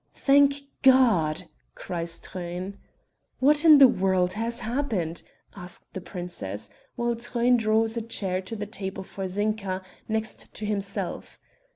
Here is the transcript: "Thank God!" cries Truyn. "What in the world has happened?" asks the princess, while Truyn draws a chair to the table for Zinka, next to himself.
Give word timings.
"Thank 0.15 0.63
God!" 0.81 1.43
cries 1.75 2.19
Truyn. 2.19 2.79
"What 3.37 3.63
in 3.63 3.77
the 3.77 3.87
world 3.87 4.33
has 4.33 4.61
happened?" 4.61 5.21
asks 5.55 5.85
the 5.93 6.01
princess, 6.01 6.71
while 6.95 7.13
Truyn 7.15 7.55
draws 7.55 7.95
a 7.97 8.01
chair 8.01 8.41
to 8.41 8.55
the 8.55 8.65
table 8.65 9.03
for 9.03 9.27
Zinka, 9.27 9.83
next 10.09 10.51
to 10.55 10.65
himself. 10.65 11.37